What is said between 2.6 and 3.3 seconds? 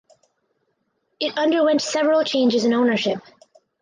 in ownership.